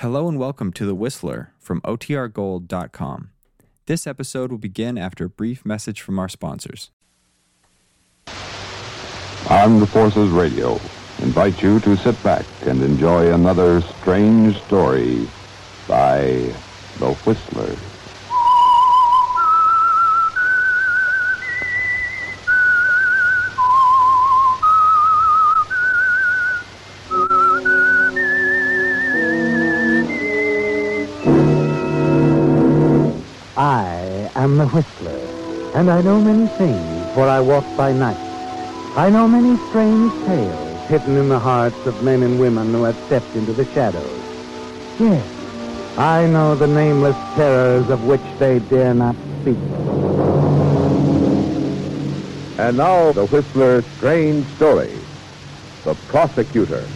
[0.00, 3.30] Hello and welcome to The Whistler from OTRGold.com.
[3.86, 6.90] This episode will begin after a brief message from our sponsors.
[9.48, 10.72] Armed Forces Radio
[11.22, 15.26] invite you to sit back and enjoy another strange story
[15.88, 16.52] by
[16.98, 17.74] The Whistler.
[35.76, 38.16] And I know many things, for I walk by night.
[38.96, 42.96] I know many strange tales hidden in the hearts of men and women who have
[43.06, 44.22] stepped into the shadows.
[44.98, 45.26] Yes,
[45.98, 49.58] I know the nameless terrors of which they dare not speak.
[52.58, 54.98] And now, The Whistler's strange story
[55.84, 56.88] The Prosecutor.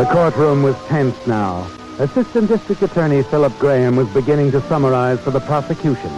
[0.00, 1.70] The courtroom was tense now.
[1.98, 6.10] Assistant District Attorney Philip Graham was beginning to summarize for the prosecution.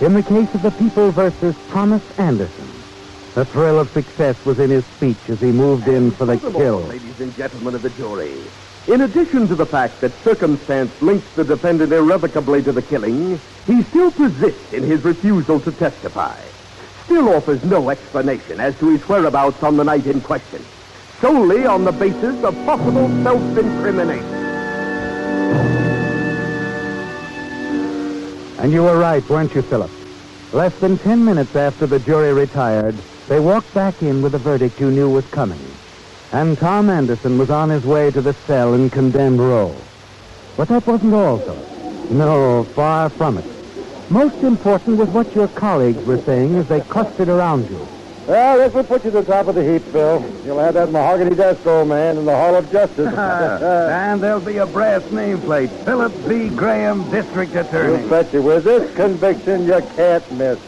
[0.00, 2.66] In the case of the People versus Thomas Anderson,
[3.34, 6.84] the thrill of success was in his speech as he moved in for the kill.
[6.84, 8.42] Ladies and gentlemen of the jury,
[8.88, 13.82] in addition to the fact that circumstance links the defendant irrevocably to the killing, he
[13.82, 16.40] still persists in his refusal to testify.
[17.04, 20.64] Still offers no explanation as to his whereabouts on the night in question,
[21.20, 24.24] solely on the basis of possible self-incrimination.
[28.58, 29.90] And you were right, weren't you, Philip?
[30.52, 32.94] Less than ten minutes after the jury retired,
[33.28, 35.60] they walked back in with a verdict you knew was coming.
[36.32, 39.74] And Tom Anderson was on his way to the cell in condemned row.
[40.56, 42.10] But that wasn't all, Philip.
[42.10, 43.44] No, far from it.
[44.10, 47.86] Most important was what your colleagues were saying as they clustered around you.
[48.26, 50.22] Well, this will put you to the top of the heap, Phil.
[50.44, 53.12] You'll have that mahogany desk, old man, in the Hall of Justice.
[53.16, 55.70] and there'll be a brass nameplate.
[55.84, 56.48] Philip B.
[56.48, 58.08] Graham, District you Attorney.
[58.08, 58.42] bet you.
[58.42, 60.58] With this conviction, you can't miss.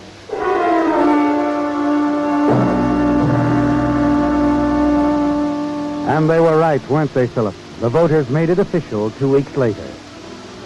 [6.09, 7.55] And they were right, weren't they, Philip?
[7.81, 9.87] The voters made it official two weeks later.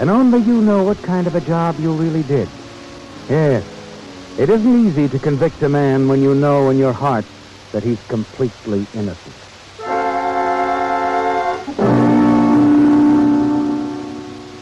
[0.01, 2.49] And only you know what kind of a job you really did.
[3.29, 3.65] Yes,
[4.39, 7.25] it isn't easy to convict a man when you know in your heart
[7.73, 9.35] that he's completely innocent.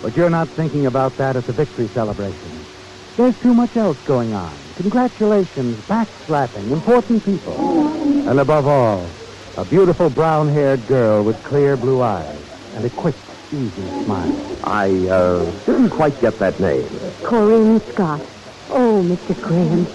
[0.03, 2.67] But you're not thinking about that at the victory celebration.
[3.17, 4.57] There's too much else going on.
[4.77, 8.29] Congratulations, backslapping, important people.
[8.29, 9.11] And above all,
[9.57, 12.39] a beautiful brown-haired girl with clear blue eyes
[12.75, 13.15] and a quick,
[13.53, 14.61] easy smile.
[14.65, 16.89] I, uh, didn't quite get that name.
[17.23, 18.21] Corinne Scott.
[18.71, 19.41] Oh, Mr.
[19.41, 19.87] Graham,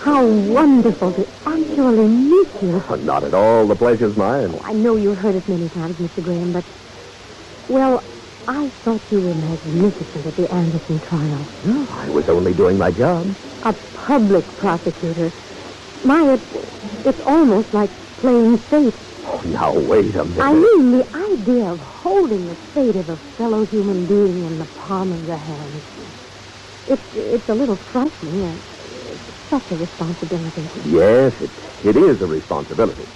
[0.00, 2.82] how wonderful to actually meet you.
[2.88, 3.66] Oh, not at all.
[3.66, 4.52] The pleasure's mine.
[4.54, 6.22] Oh, I know you've heard it many times, Mr.
[6.22, 6.64] Graham, but,
[7.68, 8.02] well,
[8.48, 11.46] I thought you were magnificent at the Anderson trial.
[11.90, 13.36] I was only doing my job.
[13.62, 15.30] A public prosecutor.
[16.02, 18.94] My, it's, it's almost like playing fate.
[19.24, 20.42] Oh, now, wait a minute.
[20.42, 24.66] I mean, the idea of holding the fate of a fellow human being in the
[24.66, 25.82] palm of your hand.
[26.88, 28.42] It's, it's a little frightening.
[28.42, 28.60] and
[29.10, 30.62] It's such a responsibility.
[30.86, 31.50] Yes, it,
[31.84, 33.06] it is a responsibility.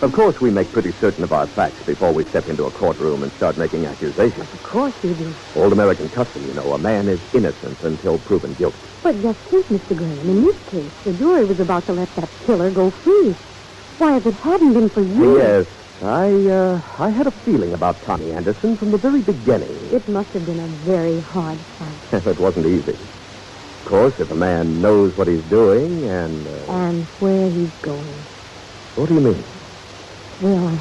[0.00, 3.22] Of course, we make pretty certain of our facts before we step into a courtroom
[3.22, 4.52] and start making accusations.
[4.52, 5.34] Of course you do.
[5.54, 8.78] Old American custom, you know, a man is innocent until proven guilty.
[9.02, 9.96] But just think, Mr.
[9.96, 13.34] Graham, in this case, the jury was about to let that killer go free.
[13.98, 15.38] Why, if it hadn't been for you...
[15.38, 15.66] Yes,
[16.02, 19.70] I, uh, I had a feeling about Tommy Anderson from the very beginning.
[19.92, 22.26] It must have been a very hard fight.
[22.26, 22.90] it wasn't easy.
[22.90, 26.46] Of course, if a man knows what he's doing and...
[26.46, 28.04] Uh, And where he's going.
[28.96, 29.44] what do you mean?
[30.40, 30.76] Well,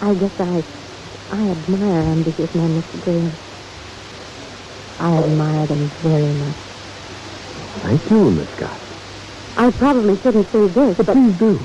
[0.00, 0.62] I, I guess I,
[1.32, 3.04] I admire ambitious men, Mr.
[3.04, 3.32] Graham.
[5.00, 6.56] I admire them very much.
[7.82, 8.78] Thank you, Miss Scott.
[9.56, 11.06] I probably shouldn't say this, but...
[11.06, 11.60] Please do.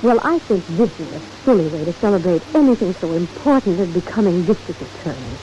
[0.00, 4.44] Well, I think this is a silly way to celebrate anything so important as becoming
[4.44, 5.36] district attorney.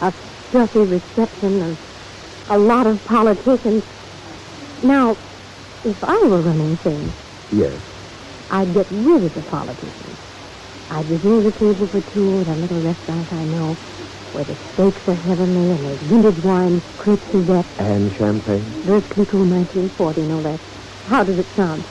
[0.00, 0.12] A
[0.50, 1.78] stuffy reception and
[2.50, 3.82] a lot of politicians.
[4.82, 5.16] Now,
[5.84, 7.12] if I were running things,
[7.50, 7.80] Yes.
[8.50, 10.18] I'd get rid of the politicians.
[10.90, 13.74] I'd reserve a table for two at a little restaurant I know,
[14.32, 17.66] where the steaks are heavenly and there's vintage wine, crepe Suzette.
[17.78, 18.82] And champagne?
[18.84, 20.60] There's Clicquot 1940, no less.
[21.08, 21.84] How does it sound?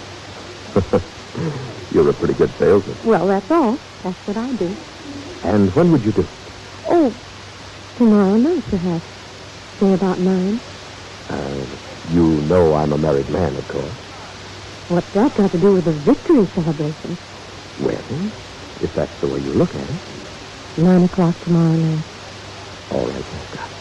[1.92, 2.98] You're a pretty good salesman.
[3.04, 3.80] Well, that's all.
[4.04, 4.78] That's what I do.
[5.44, 6.22] And when would you do?
[6.22, 6.54] it?
[6.89, 7.13] Oh,
[7.98, 9.06] tomorrow night, perhaps.
[9.80, 10.60] Say about nine.
[11.30, 11.66] Uh,
[12.10, 13.95] you know I'm a married man, of course.
[14.88, 17.18] What's that got to do with the victory celebration?
[17.78, 18.31] Well,
[18.81, 20.01] if that's the way you look at it.
[20.78, 22.06] Nine o'clock tomorrow night.
[22.92, 23.72] All right, I've got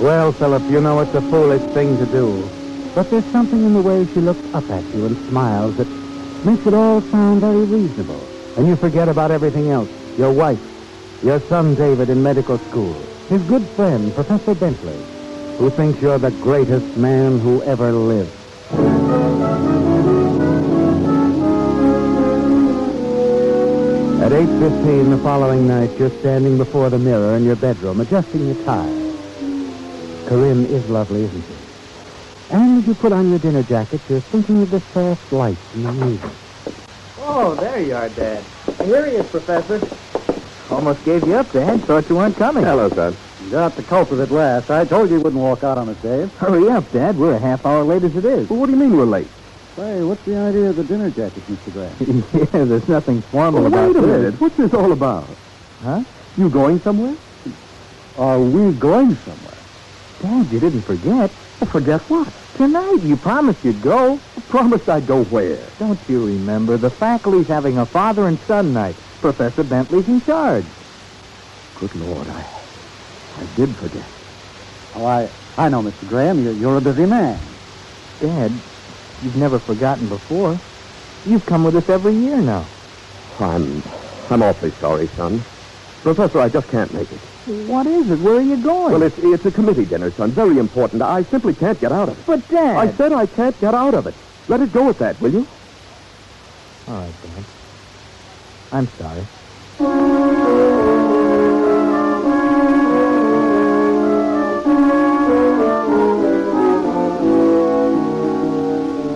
[0.00, 2.48] Well, Philip, you know it's a foolish thing to do.
[2.94, 5.86] But there's something in the way she looks up at you and smiles that
[6.42, 8.26] makes it all sound very reasonable.
[8.56, 9.90] And you forget about everything else.
[10.16, 10.58] Your wife,
[11.22, 12.94] your son David in medical school,
[13.28, 14.96] his good friend, Professor Bentley,
[15.58, 18.32] who thinks you're the greatest man who ever lived.
[24.22, 28.64] At 8.15 the following night, you're standing before the mirror in your bedroom, adjusting your
[28.64, 28.99] tie.
[30.30, 32.54] Corinne is lovely, isn't she?
[32.54, 35.82] And as you put on your dinner jacket, you're thinking of the soft light in
[35.82, 36.30] the music.
[37.18, 38.44] Oh, there you are, Dad.
[38.84, 39.80] Here he is, Professor.
[40.70, 41.82] Almost gave you up, Dad.
[41.82, 42.62] Thought you weren't coming.
[42.62, 43.16] Hello, son.
[43.50, 44.70] Got the culprit at last.
[44.70, 46.32] I told you you wouldn't walk out on us, Dave.
[46.34, 47.16] Hurry up, Dad.
[47.16, 48.48] We're a half hour late as it is.
[48.48, 49.26] Well, what do you mean we're late?
[49.74, 51.72] Say, what's the idea of the dinner jacket, Mr.
[51.72, 52.24] Graham?
[52.54, 54.16] yeah, there's nothing formal Well, about wait a this.
[54.16, 54.40] minute.
[54.40, 55.26] What's this all about?
[55.82, 56.04] Huh?
[56.36, 57.16] You going somewhere?
[58.16, 59.49] Are we going somewhere?
[60.20, 61.30] Dad, you didn't forget.
[61.60, 62.32] Well, forget what?
[62.56, 64.20] Tonight, you promised you'd go.
[64.36, 65.70] I promised I'd go where?
[65.78, 66.76] Don't you remember?
[66.76, 68.96] The faculty's having a father and son night.
[69.20, 70.66] Professor Bentley's in charge.
[71.76, 72.44] Good Lord, I,
[73.38, 74.04] I did forget.
[74.94, 76.06] Oh, I, I know, Mr.
[76.08, 76.42] Graham.
[76.42, 77.38] You're, you're a busy man.
[78.20, 78.52] Dad,
[79.22, 80.60] you've never forgotten before.
[81.24, 82.66] You've come with us every year now.
[83.38, 83.82] I'm,
[84.28, 85.42] I'm awfully sorry, son.
[86.02, 87.29] Professor, I just can't make it.
[87.46, 88.18] What is it?
[88.18, 88.92] Where are you going?
[88.92, 90.30] Well, it's, it's a committee dinner, son.
[90.32, 91.02] Very important.
[91.02, 92.26] I simply can't get out of it.
[92.26, 92.76] But, Dad...
[92.76, 94.14] I said I can't get out of it.
[94.48, 95.46] Let it go at that, will you?
[96.86, 97.44] All right, Dad.
[98.72, 99.24] I'm sorry.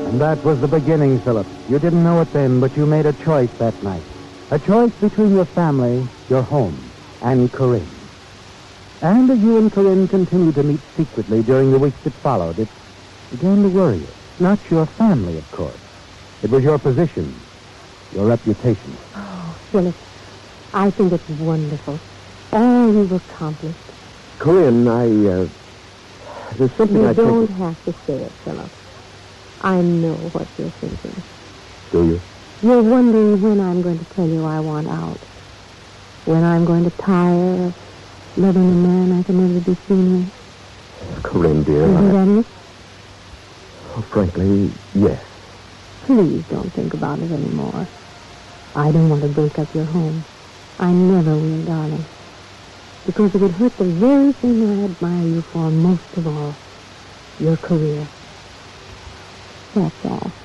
[0.08, 1.46] And that was the beginning, Philip.
[1.68, 4.02] You didn't know it then, but you made a choice that night.
[4.50, 6.78] A choice between your family, your home,
[7.22, 8.03] and Corinne.
[9.04, 12.68] And as you and Corinne continued to meet secretly during the weeks that followed, it
[13.30, 14.08] began to worry you.
[14.38, 15.76] Not your family, of course.
[16.42, 17.38] It was your position,
[18.14, 18.96] your reputation.
[19.14, 19.94] Oh, Philip,
[20.72, 22.00] I think it's wonderful.
[22.54, 23.76] All you've accomplished.
[24.38, 25.48] Corinne, I, uh,
[26.56, 27.58] there's something You I don't think...
[27.58, 28.70] have to say it, Philip.
[29.60, 31.22] I know what you're thinking.
[31.92, 32.20] Do you?
[32.62, 35.20] You're wondering when I'm going to tell you I want out.
[36.24, 37.74] When I'm going to tire of
[38.36, 41.22] loving a man I can never be seen with.
[41.24, 42.46] Corinne, dear, Isn't I, that it?
[43.96, 45.22] oh, frankly, yes.
[46.06, 47.88] Please don't think about it anymore.
[48.74, 50.24] I don't want to break up your home.
[50.78, 52.06] I never will, darling.
[53.06, 56.56] Because it would hurt the very thing I admire you for most of all.
[57.38, 58.08] Your career.
[59.74, 60.43] That's all.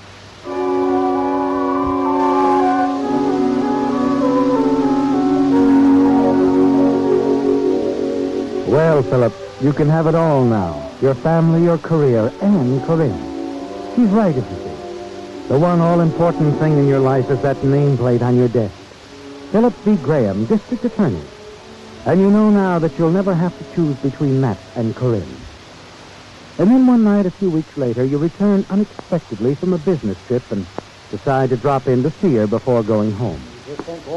[8.69, 9.33] Well, Philip,
[9.63, 10.95] you can have it all now.
[11.01, 13.95] Your family, your career, and Corinne.
[13.95, 15.47] She's right, isn't she?
[15.47, 18.75] The one all-important thing in your life is that nameplate on your desk.
[19.51, 19.95] Philip B.
[19.95, 21.23] Graham, District Attorney.
[22.05, 25.43] And you know now that you'll never have to choose between that and Corinne.
[26.59, 30.43] And then one night, a few weeks later, you return unexpectedly from a business trip
[30.51, 30.67] and
[31.09, 33.43] decide to drop in to see her before going home.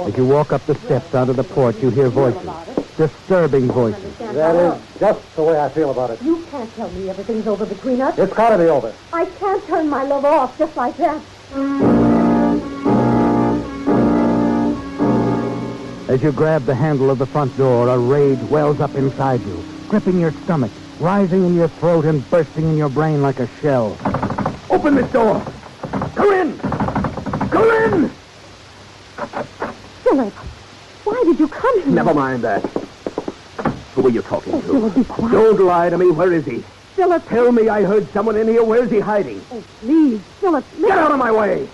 [0.06, 2.81] As you walk up the steps out of the porch, you hear voices.
[2.96, 4.16] Disturbing voices.
[4.18, 6.20] That is just the way I feel about it.
[6.22, 8.18] You can't tell me everything's over between us.
[8.18, 8.92] It's got to be over.
[9.12, 11.22] I can't turn my love off just like that.
[16.08, 19.64] As you grab the handle of the front door, a rage wells up inside you,
[19.88, 20.70] gripping your stomach,
[21.00, 23.96] rising in your throat and bursting in your brain like a shell.
[24.68, 25.42] Open this door!
[26.14, 26.58] Corinne!
[27.48, 28.10] Corinne!
[30.02, 30.34] Philip,
[31.04, 31.90] why did you come here?
[31.90, 32.81] Never mind that.
[33.94, 34.66] Who are you talking Oh, to?
[34.66, 35.32] Philip, be quiet.
[35.32, 36.10] Don't lie to me.
[36.10, 36.62] Where is he?
[36.96, 38.62] Philip, Tell me I heard someone in here.
[38.62, 39.44] Where's he hiding?
[39.50, 41.68] oh, please, Philip, Get out of my way!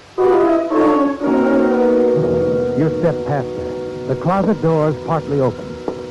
[2.79, 4.07] You step past her.
[4.09, 5.65] The closet door is partly open.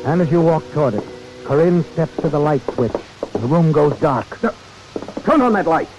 [0.05, 1.03] And as you walk toward it,
[1.45, 2.91] Corinne steps to the light switch.
[3.33, 4.39] The room goes dark.
[5.23, 5.89] Turn on that light.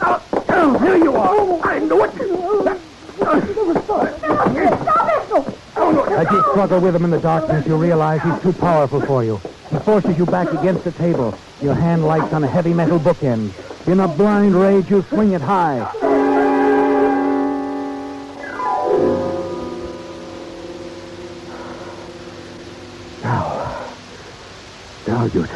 [0.00, 1.28] Oh, oh, here you are.
[1.32, 2.14] Oh, I knew it.
[6.16, 9.40] As you struggle with him in the darkness, you realize he's too powerful for you.
[9.70, 11.36] He forces you back against the table.
[11.60, 13.52] Your hand lights on a heavy metal bookend.
[13.88, 15.78] In a blind rage, you swing it high.
[23.22, 23.96] Now,
[25.06, 25.50] Now, you'd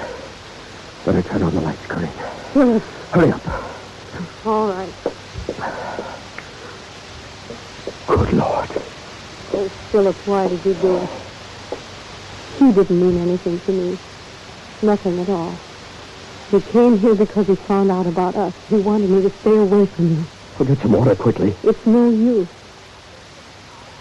[1.04, 2.12] better turn on the lights, Corinne.
[2.52, 2.82] Philip.
[3.12, 3.46] Hurry up.
[4.44, 4.94] All right.
[8.06, 8.82] Good Lord.
[9.58, 11.10] Oh, Philip, why did you do it?
[12.60, 13.98] He didn't mean anything to me.
[14.82, 15.58] Nothing at all.
[16.52, 18.54] He came here because he found out about us.
[18.68, 20.30] He wanted me to stay away from you.
[20.54, 21.56] Well, get some water quickly.
[21.64, 22.46] It's no use.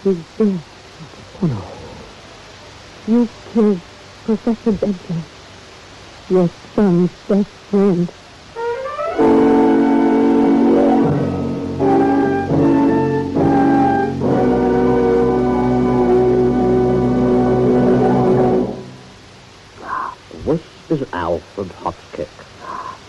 [0.04, 0.62] He's dead.
[1.42, 2.06] Oh, no.
[3.08, 3.82] You killed
[4.22, 5.24] Professor Bentley,
[6.30, 8.08] your son's best friend.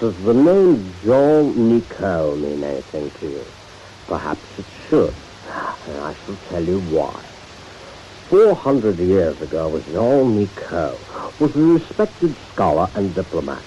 [0.10, 3.46] Does the name Jean Nicot mean anything to you?
[4.08, 5.14] Perhaps it should,
[5.86, 7.24] and I shall tell you why.
[8.28, 13.62] Four hundred years ago, Jean Nicot was a respected scholar and diplomat.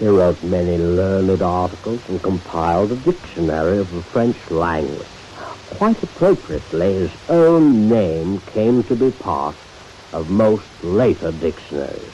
[0.00, 5.06] He wrote many learned articles and compiled a dictionary of the French language.
[5.68, 9.54] Quite appropriately, his own name came to be part
[10.12, 12.10] of most later dictionaries.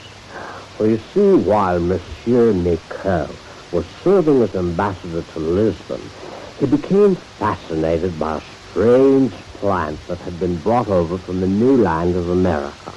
[0.76, 3.34] For you see, while Monsieur Nicot
[3.72, 6.10] was serving as ambassador to Lisbon,
[6.60, 11.82] he became fascinated by a strange plant that had been brought over from the new
[11.82, 12.92] land of America.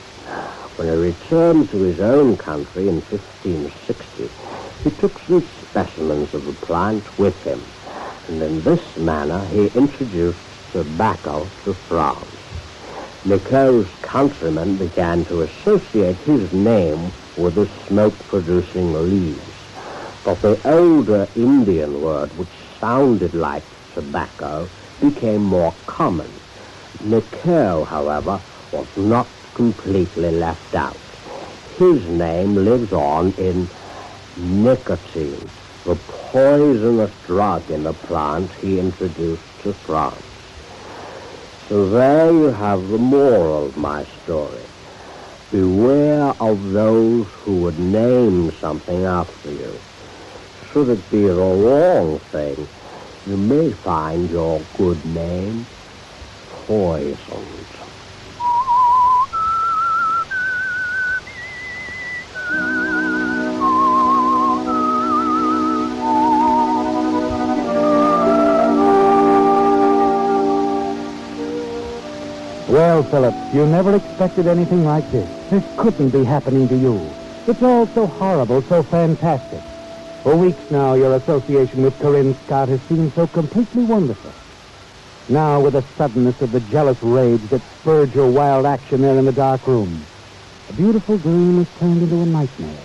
[0.75, 4.29] When he returned to his own country in 1560,
[4.84, 7.65] he took some specimens of the plant with him,
[8.27, 10.39] and in this manner he introduced
[10.74, 12.36] tobacco to France.
[13.24, 19.54] Nicot's countrymen began to associate his name with the smoke-producing leaves.
[20.25, 22.50] But the older Indian word, which
[22.82, 23.63] sounded like
[23.94, 24.67] tobacco,
[25.00, 26.41] became more common.
[27.00, 28.41] Nicot, however,
[28.72, 31.00] was not completely left out.
[31.77, 33.70] His name lives on in
[34.36, 35.48] nicotine,
[35.86, 40.25] the poisonous drug in the plant he introduced to France.
[41.70, 44.65] So there you have the moral of my story.
[45.51, 49.79] Beware of those who would name something after you.
[50.75, 52.67] Should it be the wrong thing,
[53.25, 55.65] you may find your good name
[56.67, 57.65] poisoned.
[72.67, 75.29] Well, Philip, you never expected anything like this.
[75.50, 77.00] This couldn't be happening to you.
[77.48, 79.62] It's all so horrible, so fantastic.
[80.25, 84.34] For weeks now, your association with Corinne Scott has seemed so completely wonderful.
[85.29, 89.25] Now, with the suddenness of the jealous rage that spurred your wild action there in
[89.25, 90.03] the dark room,
[90.67, 92.75] a beautiful dream is turned into a nightmare.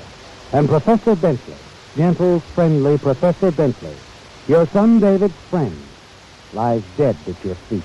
[0.52, 1.54] And Professor Bentley,
[1.96, 3.96] gentle, friendly Professor Bentley,
[4.46, 5.82] your son David's friend,
[6.52, 7.82] lies dead at your feet.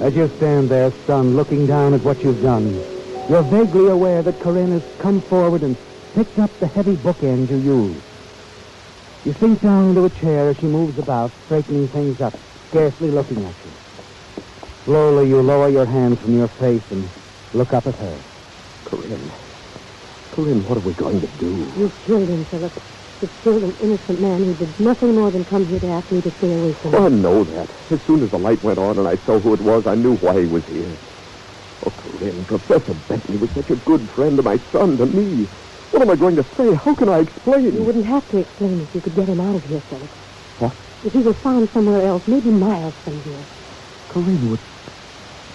[0.00, 2.72] As you stand there, son, looking down at what you've done,
[3.28, 5.76] you're vaguely aware that Corinne has come forward and
[6.14, 8.02] picked up the heavy bookend you use.
[9.24, 12.34] You sink down into a chair as she moves about, straightening things up,
[12.68, 13.72] scarcely looking at you.
[14.84, 17.08] Slowly, you lower your hand from your face and
[17.52, 18.24] look up at her.
[18.84, 19.32] Corinne.
[20.32, 21.72] Corinne, what are we going to do?
[21.78, 22.72] You killed him, Philip.
[23.20, 26.20] You killed an innocent man who did nothing more than come here to ask me
[26.22, 27.70] to stay away from Oh, I know that.
[27.92, 30.14] As soon as the light went on and I saw who it was, I knew
[30.14, 30.98] why he was here.
[31.86, 35.48] Oh, Corinne, Professor Bentley was such a good friend to my son, to me.
[35.92, 36.74] What am I going to say?
[36.74, 37.64] How can I explain?
[37.76, 40.10] You wouldn't have to explain if you could get him out of here, Philip.
[40.58, 40.76] What?
[41.04, 43.44] If he was found somewhere else, maybe miles from here.
[44.08, 44.60] Corinne, would,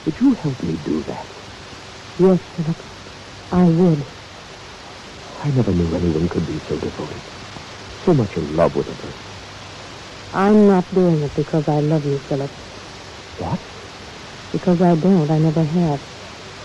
[0.05, 1.27] would you help me do that?
[2.19, 2.77] Yes, Philip.
[3.51, 4.05] I would.
[5.43, 7.21] I never knew anyone could be so devoted.
[8.05, 9.25] So much in love with a person.
[10.33, 12.51] I'm not doing it because I love you, Philip.
[13.37, 13.59] What?
[14.51, 15.31] Because I don't.
[15.31, 15.99] I never have.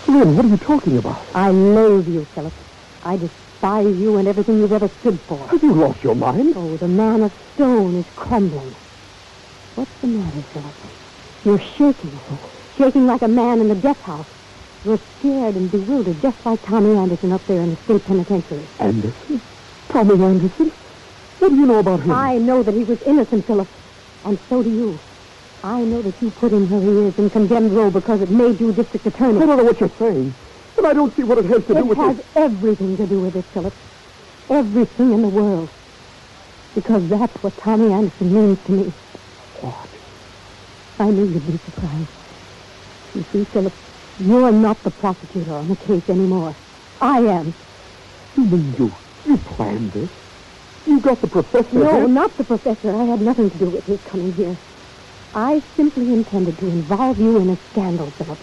[0.05, 1.25] Corinne, what are you talking about?
[1.33, 2.53] I loathe you, Philip.
[3.03, 5.47] I despise you and everything you've ever stood for.
[5.47, 6.53] Have you lost your mind?
[6.55, 8.75] Oh, the man of stone is crumbling.
[9.75, 10.75] What's the matter, Philip?
[11.45, 12.19] You're shaking.
[12.77, 14.27] Shaking like a man in the death house.
[14.83, 18.67] You're scared and bewildered, just like Tommy Anderson up there in the state penitentiary.
[18.79, 19.41] Anderson?
[19.89, 20.73] Tommy Anderson?
[21.39, 22.11] What do you know about him?
[22.11, 23.69] I know that he was innocent, Philip.
[24.25, 24.99] And so do you.
[25.63, 28.59] I know that you put him where he is in condemned row because it made
[28.59, 29.41] you district attorney.
[29.41, 30.35] I don't know what you're saying.
[30.75, 33.19] But I don't see what it has to do with It has everything to do
[33.19, 33.73] with it, Philip.
[34.49, 35.69] Everything in the world.
[36.75, 38.83] Because that's what Tommy Anderson means to me.
[39.61, 39.89] What?
[40.99, 42.07] I knew you'd be surprised.
[43.15, 43.73] You see, Philip,
[44.19, 46.55] you're not the prosecutor on the case anymore.
[46.99, 47.53] I am.
[48.35, 48.95] You mean you,
[49.27, 50.09] you planned this?
[50.85, 52.07] You got the professor No, here?
[52.07, 52.95] not the professor.
[52.95, 54.57] I had nothing to do with his coming here.
[55.33, 58.39] I simply intended to involve you in a scandal, Philip.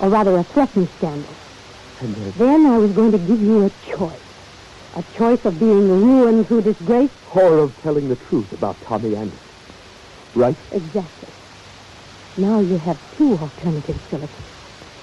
[0.00, 1.34] Or rather, a threatened scandal.
[2.00, 4.20] Then I was going to give you a choice.
[4.96, 7.10] A choice of being ruined through disgrace.
[7.34, 9.38] or of telling the truth about Tommy Anderson.
[10.34, 10.56] Right?
[10.72, 11.28] Exactly.
[12.36, 14.30] Now you have two alternatives, Philip.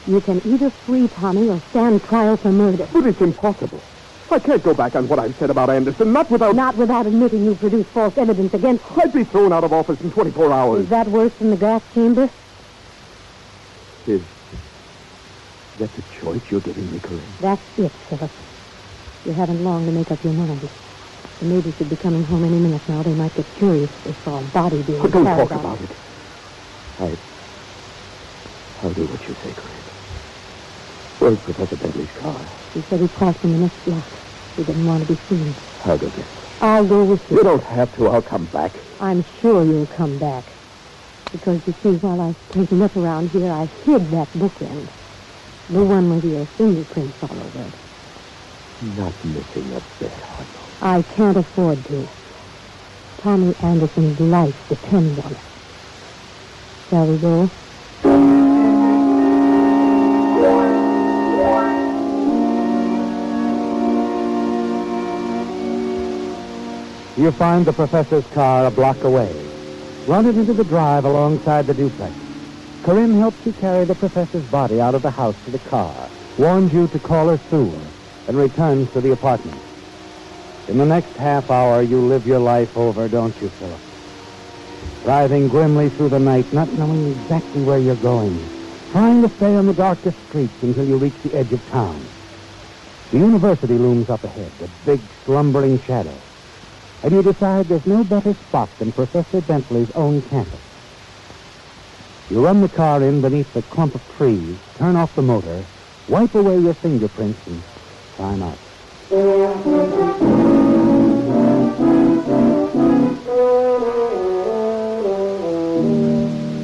[0.07, 2.87] You can either free Tommy or stand trial for murder.
[2.93, 3.81] But it's impossible.
[4.31, 6.55] I can't go back on what I've said about Anderson, not without...
[6.55, 8.99] Not without admitting you produced false evidence against him.
[9.01, 10.83] I'd be thrown out of office in 24 hours.
[10.83, 12.29] Is that worse than the gas chamber?
[14.07, 14.21] Is
[15.79, 17.37] that the choice you're giving me, Corinne?
[17.41, 18.31] That's it, Philip.
[19.25, 20.69] You haven't long to make up your mind.
[21.39, 23.03] The neighbors should be coming home any minute now.
[23.03, 25.59] They might get curious if they saw a body being Oh, don't talk out.
[25.59, 25.91] about it.
[26.99, 27.17] I...
[28.81, 29.83] I'll do what you say, Corinne.
[31.19, 32.47] Where's Professor Bentley's car?
[32.73, 34.05] He said he parked in the next block.
[34.55, 35.55] He didn't want to be seen.
[35.85, 36.31] I'll go get it.
[36.61, 37.37] I'll go with you.
[37.37, 38.07] You don't have to.
[38.07, 38.75] I'll come back.
[39.01, 40.53] I'm sure you'll come back.
[41.31, 44.89] Because you see, while I was taking up around here, I hid that bookend.
[45.67, 47.73] The one with your fingerprints all over it.
[48.95, 50.45] Not missing a bit, you?
[50.79, 52.07] I can't afford to.
[53.17, 55.37] Tommy Anderson's life depends on it.
[56.89, 57.49] Shall we go?
[67.17, 69.33] You find the professor's car a block away.
[70.05, 72.13] Run it into the drive alongside the duplex.
[72.85, 76.71] Corinne helps you carry the professor's body out of the house to the car, warns
[76.71, 77.91] you to call her soon,
[78.27, 79.59] and returns to the apartment.
[80.67, 83.81] In the next half hour, you live your life over, don't you, Philip?
[85.03, 88.37] Driving grimly through the night, not knowing exactly where you're going,
[88.91, 92.07] trying to stay on the darkest streets until you reach the edge of town.
[93.11, 96.15] The university looms up ahead, a big, slumbering shadow
[97.05, 100.74] and you decide there's no better spot than Professor Bentley's own campus.
[102.29, 105.63] You run the car in beneath the clump of trees, turn off the motor,
[106.07, 107.61] wipe away your fingerprints, and
[108.15, 108.57] climb out.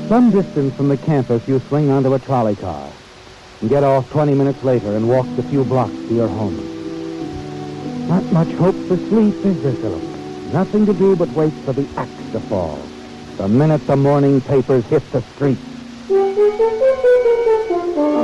[0.10, 2.92] Some distance from the campus, you swing onto a trolley car
[3.62, 8.08] and get off 20 minutes later and walk the few blocks to your home.
[8.10, 10.04] Not much hope for sleep, is there, Philip?
[10.52, 12.91] Nothing to do but wait for the axe to fall.
[13.38, 15.62] The minute the morning papers hit the streets.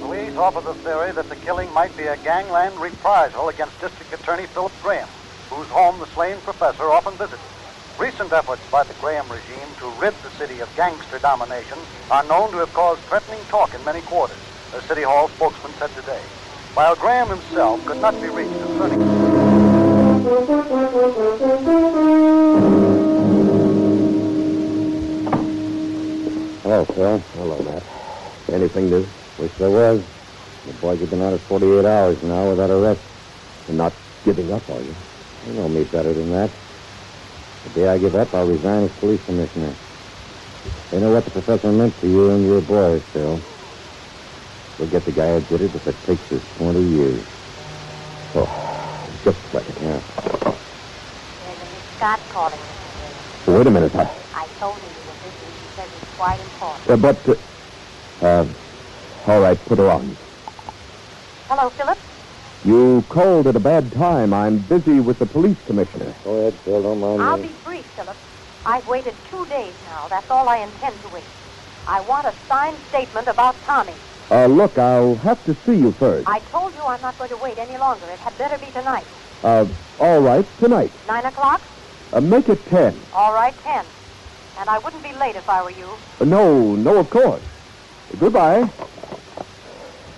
[0.00, 4.46] Police offer the theory that the killing might be a gangland reprisal against District Attorney
[4.54, 5.08] Philip Graham,
[5.50, 7.55] whose home the slain professor often visited.
[7.98, 11.78] Recent efforts by the Graham regime to rid the city of gangster domination
[12.10, 14.36] are known to have caused threatening talk in many quarters,
[14.74, 16.20] a City Hall spokesman said today.
[16.74, 19.00] While Graham himself could not be reached concerning.
[26.62, 27.18] Hello, Phil.
[27.32, 27.82] Hello, Matt.
[28.52, 29.08] Anything new?
[29.38, 30.02] Wish there was.
[30.66, 33.00] The boys have been out it 48 hours now without arrest.
[33.66, 34.94] You're not giving up, are you?
[35.46, 36.50] You know me better than that.
[37.66, 39.76] The day I give up, I'll resign as police commissioner.
[40.90, 43.42] They know what the professor meant to you and your boys, Phil.
[44.78, 47.26] We'll get the guy who did it if it takes us 20 years.
[48.36, 49.76] Oh, just a second.
[49.82, 50.00] Yeah.
[51.42, 52.60] There's Scott calling.
[53.48, 53.92] Wait a minute.
[53.96, 55.50] I, I told her you were busy.
[55.60, 56.88] She says it's quite important.
[56.88, 58.46] uh, but, uh, uh,
[59.26, 60.16] all right, put her on.
[61.48, 61.98] Hello, Philip.
[62.66, 64.34] You called at a bad time.
[64.34, 66.16] I'm busy with the police commissioner.
[66.24, 66.82] Go ahead, Phil.
[66.82, 67.50] Don't mind I'll me.
[67.50, 68.16] be brief, Philip.
[68.64, 70.08] I've waited two days now.
[70.10, 71.28] That's all I intend to wait.
[71.86, 73.94] I want a signed statement about Tommy.
[74.32, 76.26] Uh, look, I'll have to see you first.
[76.26, 78.10] I told you I'm not going to wait any longer.
[78.10, 79.06] It had better be tonight.
[79.44, 79.66] Uh,
[80.00, 80.90] all right, tonight.
[81.06, 81.62] Nine o'clock?
[82.12, 83.06] Uh, make it ten.
[83.12, 83.86] All right, ten.
[84.58, 86.00] And I wouldn't be late if I were you.
[86.20, 87.44] Uh, no, no, of course.
[88.18, 88.64] Goodbye.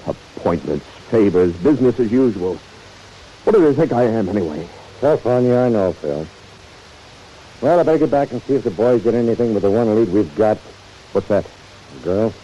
[0.06, 2.54] Appointments, favors, business as usual.
[3.44, 4.68] What do they think I am, anyway?
[5.00, 6.26] Tough on you, I know, Phil.
[7.60, 9.94] Well, I better get back and see if the boys did anything with the one
[9.94, 10.58] lead we've got.
[11.12, 11.46] What's that?
[11.94, 12.34] The girl?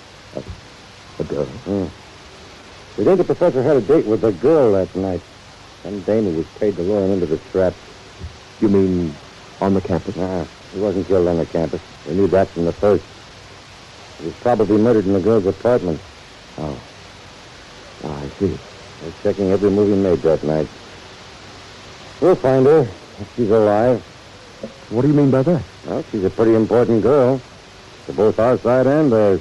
[1.19, 1.45] A girl.
[1.45, 1.87] Hmm.
[2.99, 5.21] We think the professor had a date with a girl last night.
[5.83, 7.75] Some dame who was paid to lure him into the trap.
[8.61, 9.15] You mean
[9.61, 10.17] on the campus?
[10.17, 11.81] Nah, he wasn't killed on the campus.
[12.09, 13.05] We knew that from the first.
[14.19, 16.01] He was probably murdered in the girl's apartment.
[16.59, 16.81] Oh.
[18.05, 18.59] Oh, I see.
[19.01, 20.69] They're checking every move he made that night.
[22.21, 22.81] We'll find her
[23.21, 24.03] if she's alive.
[24.91, 25.63] What do you mean by that?
[25.87, 27.41] Well, she's a pretty important girl
[28.07, 29.41] to both our side and theirs.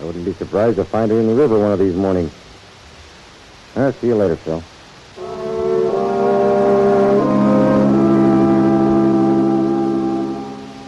[0.00, 2.32] I wouldn't be surprised to find her in the river one of these mornings.
[3.76, 4.62] I'll see you later, Phil.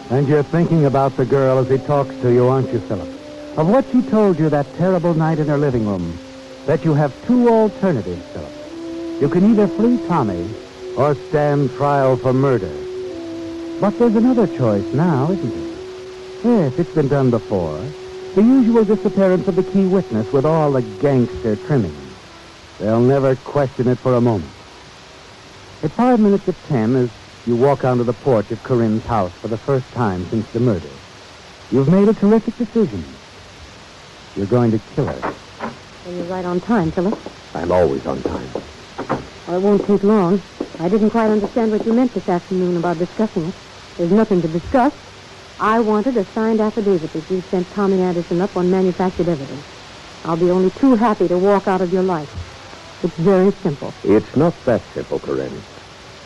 [0.09, 3.09] And you're thinking about the girl as he talks to you, aren't you, Philip?
[3.57, 6.17] Of what she told you that terrible night in her living room.
[6.65, 9.21] That you have two alternatives, Philip.
[9.21, 10.49] You can either flee Tommy
[10.97, 12.73] or stand trial for murder.
[13.79, 16.61] But there's another choice now, isn't there?
[16.63, 17.77] Yes, it's been done before.
[18.33, 22.13] The usual disappearance of the key witness with all the gangster trimmings.
[22.79, 24.51] They'll never question it for a moment.
[25.83, 27.09] At five minutes of ten, as
[27.45, 30.89] you walk onto the porch of Corinne's house for the first time since the murder,
[31.71, 33.03] you've made a terrific decision.
[34.35, 35.34] You're going to kill her.
[36.05, 37.19] Well, you're right on time, Philip.
[37.55, 38.53] I'm always on time.
[39.47, 40.39] Well, it won't take long.
[40.79, 43.55] I didn't quite understand what you meant this afternoon about discussing it.
[43.97, 44.93] There's nothing to discuss.
[45.59, 49.65] I wanted a signed affidavit that you sent Tommy Anderson up on manufactured evidence.
[50.25, 52.29] I'll be only too happy to walk out of your life.
[53.01, 53.91] It's very simple.
[54.03, 55.63] It's not that simple, Corinne.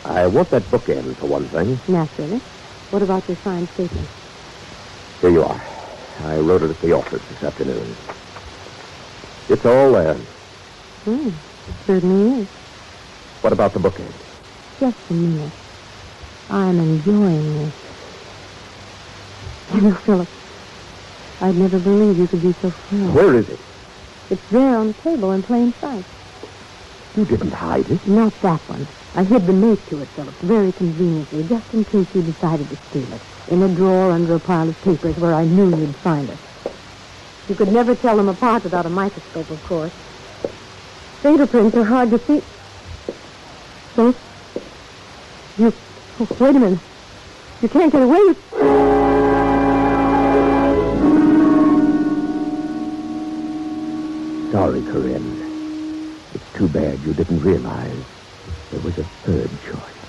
[0.04, 1.80] I want that bookend, for one thing.
[1.88, 2.42] Naturally.
[2.90, 4.08] What about your signed statement?
[5.22, 5.62] Here you are.
[6.20, 7.96] I wrote it at the office this afternoon.
[9.50, 10.14] It's all there.
[11.04, 11.26] Hmm.
[11.26, 11.34] It
[11.84, 12.46] Certainly is.
[13.42, 14.12] What about the bookend?
[14.78, 15.52] Just a minute.
[16.48, 17.74] I'm enjoying this.
[19.74, 20.28] You know, Philip,
[21.40, 23.12] I'd never believe you could be so frank.
[23.12, 23.58] Where is it?
[24.30, 26.04] It's there on the table in plain sight.
[27.16, 28.06] You didn't hide it.
[28.06, 28.86] Not that one.
[29.16, 32.76] I hid the mate to it, Philip, very conveniently, just in case you decided to
[32.76, 33.20] steal it.
[33.48, 36.38] In a drawer under a pile of papers where I knew you'd find it.
[37.50, 39.90] You could never tell them apart without a microscope, of course.
[41.20, 42.40] Fingerprints are hard to see.
[43.96, 44.14] So,
[45.58, 45.72] you...
[46.20, 46.78] Oh, wait a minute.
[47.60, 48.34] You can't get away.
[54.52, 56.20] Sorry, Corinne.
[56.32, 58.04] It's too bad you didn't realize
[58.70, 59.99] there was a third choice.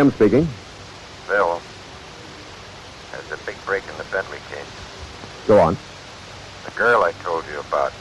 [0.00, 0.48] Graham speaking.
[1.28, 1.60] Phil,
[3.12, 4.64] there's a big break in the Bentley case.
[5.46, 5.76] Go on.
[6.64, 7.92] The girl I told you about.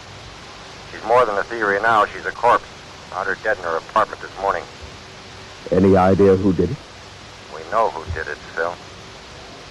[0.94, 2.06] She's more than a theory now.
[2.06, 2.70] She's a corpse.
[3.10, 4.64] Found her dead in her apartment this morning.
[5.74, 6.78] Any idea who did it?
[7.54, 8.74] We know who did it, Phil.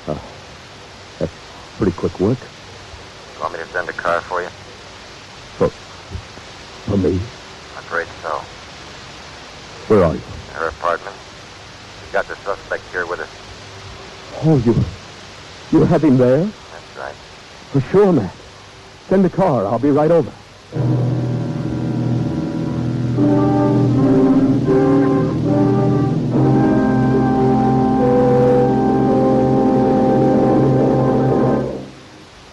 [0.09, 0.21] Oh,
[1.19, 1.33] that's
[1.79, 2.41] pretty quick work.
[2.41, 4.51] You want me to send a car for you?
[5.57, 5.71] For,
[6.85, 7.23] for me?
[7.75, 8.37] I'm afraid so.
[9.87, 10.23] Where are you?
[10.53, 11.17] Her apartment.
[12.09, 13.29] We got the suspect here with us.
[14.42, 14.75] Oh, you,
[15.71, 16.38] you have him there?
[16.38, 17.14] That's right.
[17.71, 18.35] For sure, Matt.
[19.11, 19.66] Send a car.
[19.66, 20.33] I'll be right over.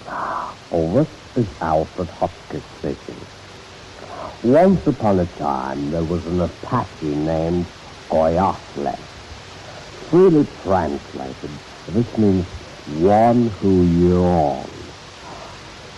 [0.09, 3.25] Ah, oh, this is Alfred Hopkins speaking.
[4.43, 7.65] Once upon a time, there was an Apache named
[8.09, 9.14] Goyafle.
[10.09, 12.45] Freely translated, this means
[12.85, 14.93] one who yawns.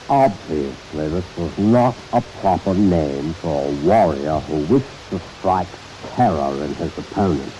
[0.09, 5.67] Obviously, this was not a proper name for a warrior who wished to strike
[6.15, 7.53] terror in his opponent.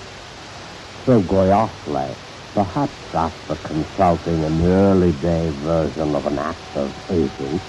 [1.06, 2.16] So Goyafle,
[2.54, 7.62] perhaps after consulting an early day version of an act of agent,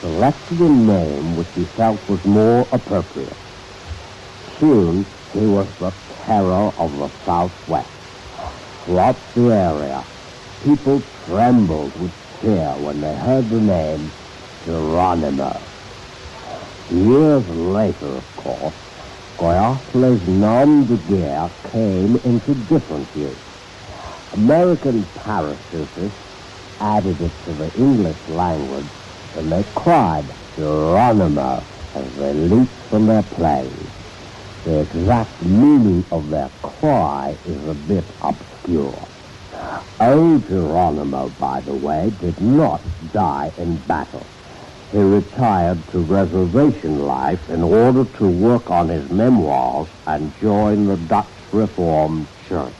[0.00, 3.36] selected a name which he felt was more appropriate.
[4.58, 5.92] Soon, he was the
[6.24, 7.88] terror of the Southwest.
[8.84, 10.04] Throughout the area,
[10.64, 14.10] people trembled with fear when they heard the name
[14.64, 15.60] Geronimo.
[16.90, 18.74] Years later, of course,
[19.38, 23.36] Goyafle's nom de guerre came into different use.
[24.34, 26.12] American parachutists
[26.80, 28.86] added it to the English language
[29.36, 30.24] and they cried
[30.56, 31.62] Geronimo
[31.94, 34.01] as they leaped from their planes.
[34.64, 39.08] The exact meaning of their cry is a bit obscure.
[40.00, 42.80] Old Geronimo, by the way, did not
[43.12, 44.24] die in battle.
[44.92, 50.96] He retired to reservation life in order to work on his memoirs and join the
[50.96, 52.74] Dutch Reformed Church.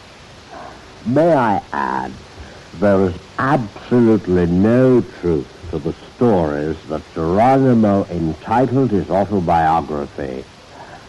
[1.07, 2.13] May I add,
[2.75, 10.45] there is absolutely no truth to the stories that Geronimo entitled his autobiography,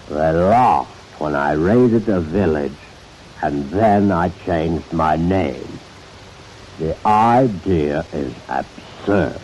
[0.09, 2.71] They laughed when I raided a village,
[3.41, 5.79] and then I changed my name.
[6.79, 9.39] The idea is absurd.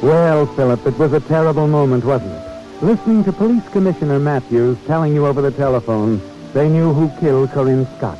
[0.00, 2.84] Well, Philip, it was a terrible moment, wasn't it?
[2.84, 7.86] Listening to Police Commissioner Matthews telling you over the telephone they knew who killed Corinne
[7.96, 8.18] Scott,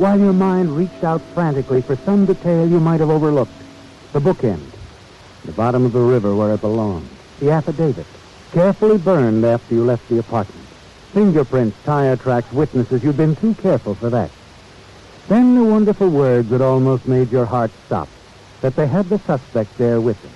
[0.00, 3.52] while your mind reached out frantically for some detail you might have overlooked.
[4.14, 4.72] The bookend,
[5.44, 8.06] the bottom of the river where it belonged, the affidavit,
[8.50, 10.66] carefully burned after you left the apartment.
[11.12, 14.30] Fingerprints, tire tracks, witnesses, you'd been too careful for that.
[15.28, 18.08] Then the wonderful words that almost made your heart stop,
[18.62, 20.32] that they had the suspect there with them.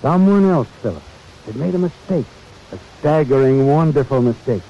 [0.00, 1.02] Someone else, Philip,
[1.44, 2.26] had made a mistake.
[2.70, 4.62] A staggering, wonderful mistake.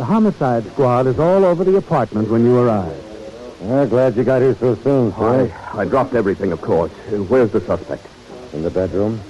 [0.00, 2.96] The homicide squad is all over the apartment when you arrive.
[3.60, 5.52] Well, glad you got here so soon, sir.
[5.74, 6.90] I, I dropped everything, of course.
[7.28, 8.06] Where's the suspect?
[8.54, 9.20] In the bedroom.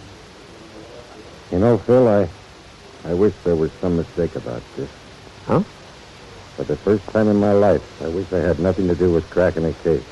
[1.51, 2.29] You know, Phil, I,
[3.05, 4.89] I wish there was some mistake about this.
[5.45, 5.65] Huh?
[6.55, 9.29] For the first time in my life, I wish I had nothing to do with
[9.29, 10.05] cracking a case.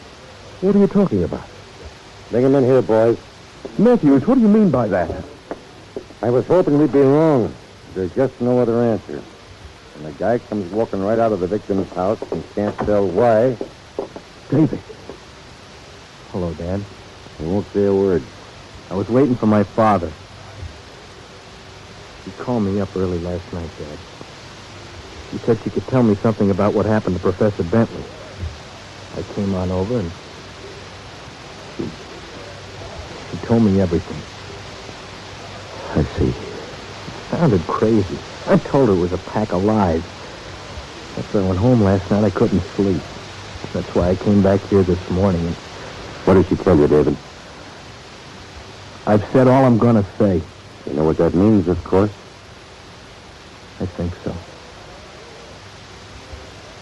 [0.60, 1.48] What are you talking about?
[2.32, 3.16] Bring him in here, boys.
[3.78, 5.24] Matthews, what do you mean by that?
[6.20, 7.54] I was hoping we'd be wrong.
[7.94, 9.22] There's just no other answer.
[9.98, 13.58] And the guy comes walking right out of the victim's house and can't tell why.
[14.48, 14.84] David.
[16.30, 16.86] Hello, Dad.
[17.36, 18.30] He won't say a word.
[18.92, 20.16] I was waiting for my father.
[22.24, 23.98] He called me up early last night, Dad.
[25.32, 28.04] He said she could tell me something about what happened to Professor Bentley.
[29.16, 30.12] I came on over and
[31.76, 31.84] she,
[33.32, 34.24] she told me everything.
[35.76, 36.34] I see.
[37.08, 38.20] It sounded crazy.
[38.48, 40.02] I told her it was a pack of lies.
[41.18, 43.02] After I went home last night, I couldn't sleep.
[43.74, 45.46] That's why I came back here this morning.
[45.48, 45.56] And
[46.24, 47.16] What did she tell you, David?
[49.06, 50.42] I've said all I'm going to say.
[50.86, 52.12] You know what that means, of course.
[53.80, 54.44] I think so.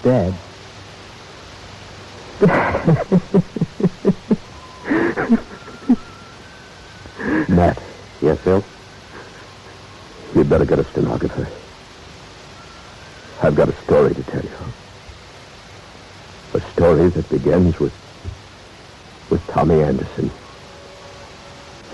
[0.03, 0.39] Dad.
[7.49, 7.83] Matt,
[8.23, 8.65] Yes, Phil?
[10.37, 11.49] You'd better get a stenographer.
[13.43, 14.51] I've got a story to tell you.
[16.55, 17.95] A story that begins with
[19.31, 20.31] with Tommy Anderson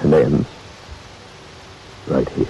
[0.03, 0.49] and ends
[2.09, 2.42] right here.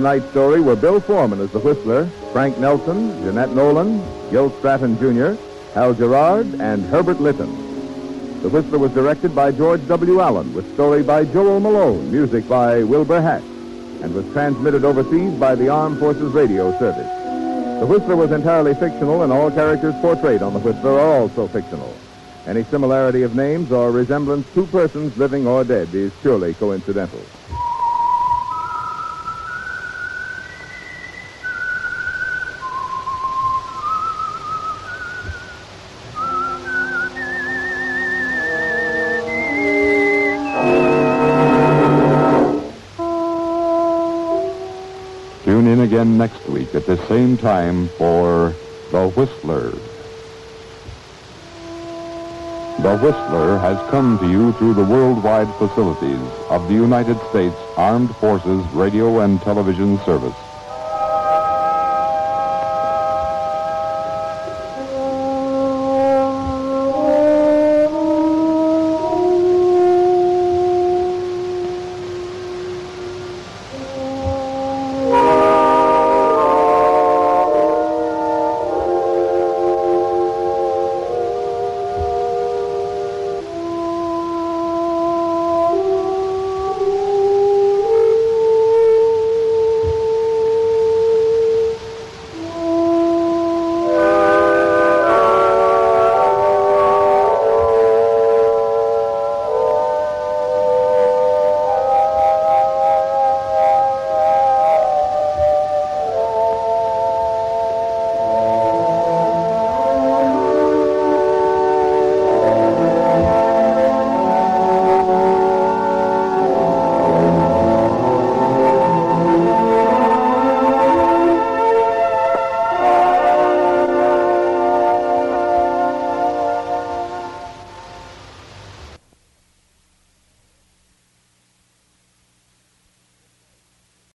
[0.00, 5.38] Tonight's story were Bill Forman as the Whistler, Frank Nelson, Jeanette Nolan, Gil Stratton Jr.,
[5.74, 8.40] Hal Gerard, and Herbert Lytton.
[8.40, 10.22] The Whistler was directed by George W.
[10.22, 13.42] Allen, with story by Joel Malone, music by Wilbur Hatch,
[14.02, 17.10] and was transmitted overseas by the Armed Forces Radio Service.
[17.80, 21.94] The Whistler was entirely fictional, and all characters portrayed on The Whistler are also fictional.
[22.46, 27.20] Any similarity of names or resemblance to persons living or dead is purely coincidental.
[47.30, 48.56] Same time for
[48.90, 49.70] The Whistler.
[52.82, 58.16] The Whistler has come to you through the worldwide facilities of the United States Armed
[58.16, 60.49] Forces Radio and Television Service.